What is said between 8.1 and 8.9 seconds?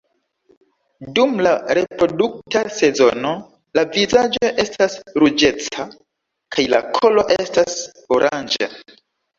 oranĝa.